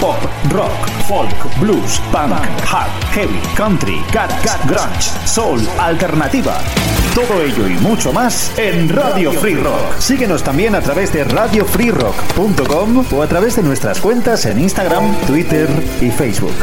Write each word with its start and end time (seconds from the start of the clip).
Pop, 0.00 0.16
rock, 0.50 0.70
folk, 1.08 1.58
blues, 1.58 2.00
punk, 2.12 2.32
hard, 2.64 2.90
heavy, 3.14 3.40
country, 3.56 4.02
garage, 4.12 4.46
grunge, 4.66 5.26
soul, 5.26 5.60
alternativa. 5.78 6.58
Todo 7.14 7.42
ello 7.42 7.66
y 7.66 7.74
mucho 7.78 8.12
más 8.12 8.52
en 8.58 8.90
Radio 8.90 9.32
Free 9.32 9.54
Rock. 9.54 9.98
Síguenos 9.98 10.42
también 10.42 10.74
a 10.74 10.82
través 10.82 11.12
de 11.12 11.24
radiofreerock.com 11.24 13.06
o 13.10 13.22
a 13.22 13.26
través 13.26 13.56
de 13.56 13.62
nuestras 13.62 14.00
cuentas 14.00 14.44
en 14.44 14.58
Instagram, 14.58 15.14
Twitter 15.26 15.68
y 16.02 16.10
Facebook. 16.10 16.54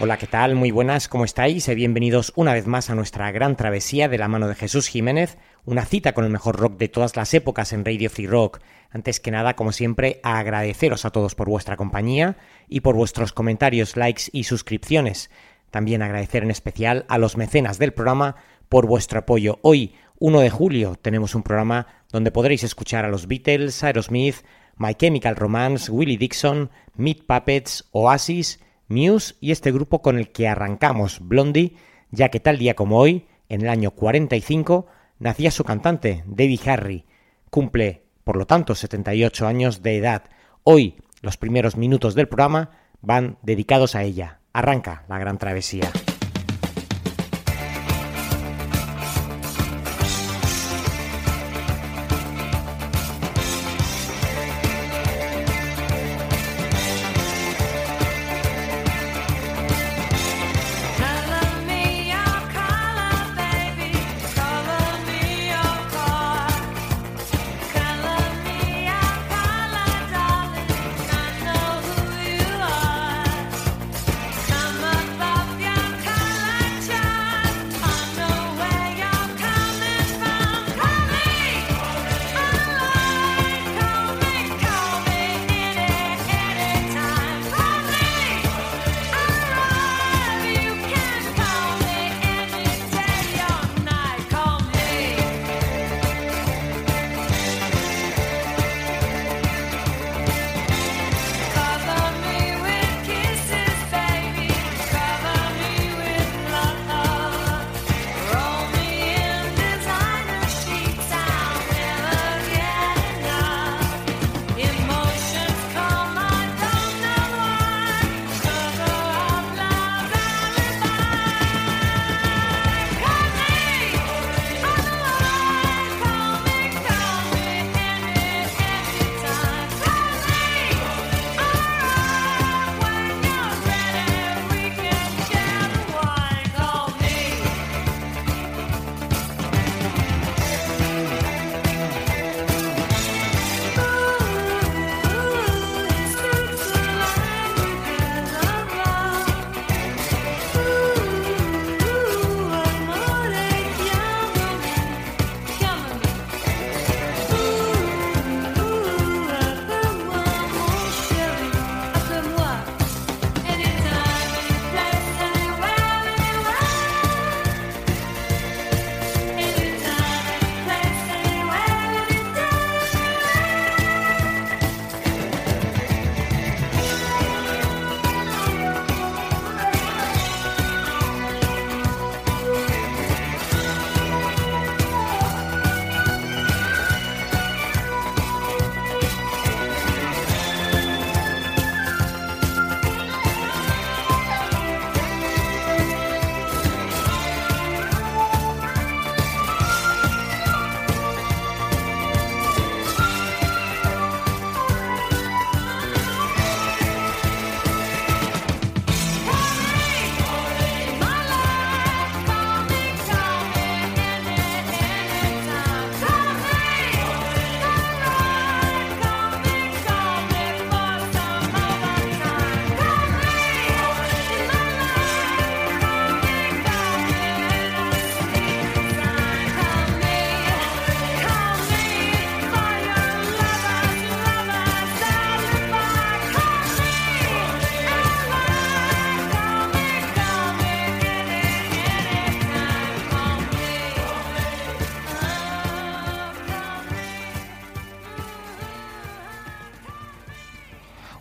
Hola, 0.00 0.16
¿qué 0.16 0.28
tal? 0.28 0.54
Muy 0.54 0.70
buenas, 0.70 1.08
¿cómo 1.08 1.24
estáis? 1.24 1.66
Y 1.66 1.74
bienvenidos 1.74 2.32
una 2.36 2.52
vez 2.52 2.68
más 2.68 2.88
a 2.88 2.94
nuestra 2.94 3.32
gran 3.32 3.56
travesía 3.56 4.08
de 4.08 4.16
la 4.16 4.28
mano 4.28 4.46
de 4.46 4.54
Jesús 4.54 4.86
Jiménez, 4.86 5.38
una 5.64 5.84
cita 5.84 6.12
con 6.12 6.24
el 6.24 6.30
mejor 6.30 6.54
rock 6.54 6.78
de 6.78 6.86
todas 6.86 7.16
las 7.16 7.34
épocas 7.34 7.72
en 7.72 7.84
Radio 7.84 8.08
Free 8.08 8.28
Rock. 8.28 8.60
Antes 8.92 9.18
que 9.18 9.32
nada, 9.32 9.56
como 9.56 9.72
siempre, 9.72 10.20
agradeceros 10.22 11.04
a 11.04 11.10
todos 11.10 11.34
por 11.34 11.48
vuestra 11.48 11.76
compañía 11.76 12.36
y 12.68 12.78
por 12.78 12.94
vuestros 12.94 13.32
comentarios, 13.32 13.96
likes 13.96 14.22
y 14.30 14.44
suscripciones. 14.44 15.30
También 15.72 16.00
agradecer 16.02 16.44
en 16.44 16.52
especial 16.52 17.04
a 17.08 17.18
los 17.18 17.36
mecenas 17.36 17.80
del 17.80 17.92
programa 17.92 18.36
por 18.68 18.86
vuestro 18.86 19.18
apoyo. 19.18 19.58
Hoy, 19.62 19.96
1 20.20 20.38
de 20.38 20.50
julio, 20.50 20.94
tenemos 20.94 21.34
un 21.34 21.42
programa 21.42 21.88
donde 22.12 22.30
podréis 22.30 22.62
escuchar 22.62 23.04
a 23.04 23.08
los 23.08 23.26
Beatles, 23.26 23.82
Aerosmith, 23.82 24.44
My 24.76 24.94
Chemical 24.94 25.34
Romance, 25.34 25.90
Willie 25.90 26.18
Dixon, 26.18 26.70
Meat 26.94 27.24
Puppets, 27.26 27.88
Oasis, 27.90 28.60
Muse 28.88 29.36
y 29.40 29.52
este 29.52 29.70
grupo 29.70 30.02
con 30.02 30.18
el 30.18 30.30
que 30.30 30.48
arrancamos, 30.48 31.20
Blondie, 31.20 31.76
ya 32.10 32.30
que 32.30 32.40
tal 32.40 32.58
día 32.58 32.74
como 32.74 32.98
hoy, 32.98 33.26
en 33.48 33.62
el 33.62 33.68
año 33.68 33.92
45, 33.92 34.86
nacía 35.18 35.50
su 35.50 35.64
cantante, 35.64 36.24
Debbie 36.26 36.60
Harry. 36.66 37.04
Cumple, 37.50 38.04
por 38.24 38.36
lo 38.36 38.46
tanto, 38.46 38.74
78 38.74 39.46
años 39.46 39.82
de 39.82 39.96
edad. 39.96 40.24
Hoy, 40.64 40.96
los 41.22 41.36
primeros 41.36 41.76
minutos 41.76 42.14
del 42.14 42.28
programa 42.28 42.70
van 43.00 43.38
dedicados 43.42 43.94
a 43.94 44.02
ella. 44.02 44.40
Arranca 44.52 45.04
la 45.08 45.18
gran 45.18 45.38
travesía. 45.38 45.90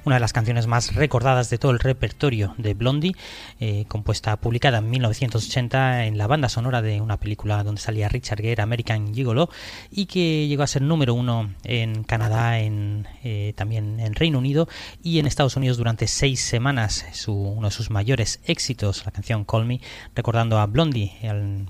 Una 0.07 0.15
de 0.15 0.21
las 0.21 0.31
canciones 0.31 0.67
más 0.67 0.95
recordadas 0.95 1.49
de 1.49 1.57
todo 1.57 1.73
el 1.73 1.79
repertorio 1.79 2.55
de 2.57 2.73
Blondie, 2.73 3.13
eh, 3.59 3.83
compuesta, 3.89 4.37
publicada 4.37 4.77
en 4.77 4.89
1980 4.89 6.05
en 6.05 6.17
la 6.17 6.27
banda 6.27 6.47
sonora 6.47 6.81
de 6.81 7.01
una 7.01 7.17
película 7.17 7.61
donde 7.65 7.81
salía 7.81 8.07
Richard 8.07 8.41
Gere, 8.41 8.63
American 8.63 9.13
Gigolo, 9.13 9.49
y 9.91 10.05
que 10.05 10.47
llegó 10.47 10.63
a 10.63 10.67
ser 10.67 10.81
número 10.81 11.13
uno 11.13 11.53
en 11.65 12.05
Canadá, 12.05 12.59
en, 12.59 13.05
eh, 13.25 13.51
también 13.57 13.99
en 13.99 14.15
Reino 14.15 14.37
Unido 14.39 14.69
y 15.03 15.19
en 15.19 15.27
Estados 15.27 15.57
Unidos 15.57 15.75
durante 15.75 16.07
seis 16.07 16.39
semanas. 16.39 17.05
Su, 17.11 17.33
uno 17.33 17.67
de 17.67 17.73
sus 17.73 17.89
mayores 17.89 18.39
éxitos, 18.45 19.05
la 19.05 19.11
canción 19.11 19.43
Call 19.43 19.65
Me, 19.65 19.81
recordando 20.15 20.57
a 20.57 20.67
Blondie, 20.67 21.17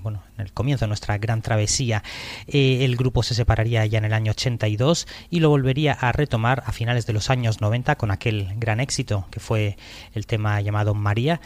bueno, 0.03 0.21
en 0.37 0.45
el 0.45 0.53
comienzo 0.53 0.85
de 0.85 0.89
nuestra 0.89 1.17
gran 1.17 1.41
travesía. 1.41 2.03
Eh, 2.47 2.85
el 2.85 2.95
grupo 2.95 3.23
se 3.23 3.35
separaría 3.35 3.85
ya 3.85 3.97
en 3.97 4.05
el 4.05 4.13
año 4.13 4.31
82 4.31 5.07
y 5.29 5.39
lo 5.39 5.49
volvería 5.49 5.93
a 5.93 6.11
retomar 6.11 6.63
a 6.65 6.71
finales 6.71 7.05
de 7.05 7.13
los 7.13 7.29
años 7.29 7.61
90 7.61 7.95
con 7.95 8.11
aquel 8.11 8.53
gran 8.57 8.79
éxito 8.79 9.27
que 9.31 9.39
fue 9.39 9.77
el 10.13 10.25
tema 10.25 10.59
llamado 10.61 10.93
María. 10.93 11.41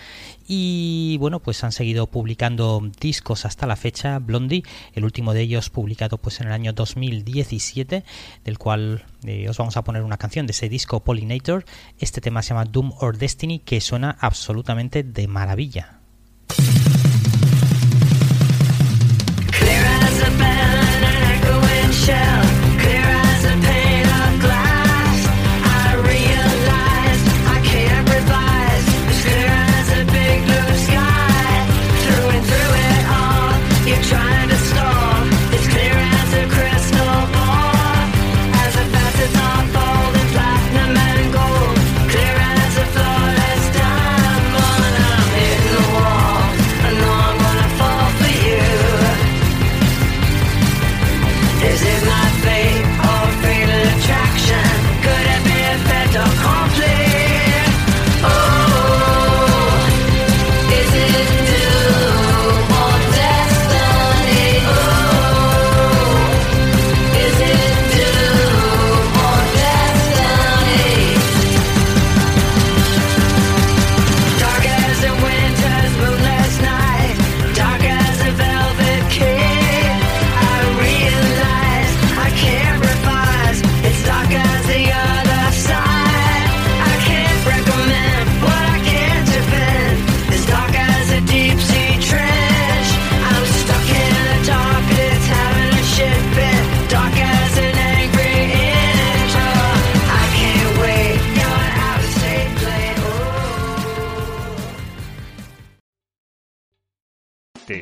Y 0.48 1.18
bueno, 1.20 1.40
pues 1.40 1.64
han 1.64 1.72
seguido 1.72 2.08
publicando 2.08 2.82
discos 3.00 3.46
hasta 3.46 3.68
la 3.68 3.76
fecha. 3.76 4.20
Blondie, 4.20 4.64
el 4.94 5.06
último 5.06 5.34
de 5.34 5.42
ellos 5.42 5.70
publicado 5.70 6.18
pues 6.18 6.42
en 6.42 6.48
el 6.48 6.54
año 6.54 6.74
2017, 6.74 8.04
del 8.44 8.58
cual 8.58 9.06
eh, 9.26 9.48
os 9.50 9.58
vamos 9.58 9.78
a 9.78 9.84
poner 9.84 10.04
una 10.04 10.18
canción 10.18 10.48
de 10.48 10.52
ese 10.52 10.70
disco 10.70 11.04
Pollinator. 11.04 11.66
Este 12.00 12.22
tema 12.22 12.42
se 12.42 12.50
llama 12.50 12.66
Doom 12.66 12.92
or 13.00 13.18
Destiny, 13.18 13.60
que 13.60 13.82
suena 13.82 14.18
absolutamente 14.20 15.04
de 15.04 15.28
maravilla. 15.28 16.01